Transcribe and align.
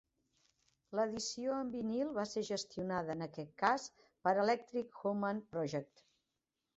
L'edició 0.99 1.57
en 1.65 1.67
vinil 1.73 2.13
va 2.15 2.23
ser 2.29 2.41
gestionada, 2.47 3.15
en 3.17 3.25
aquest 3.25 3.51
cas, 3.65 3.85
per 4.29 4.33
Electric 4.45 4.97
Human 5.11 5.43
Project. 5.53 6.03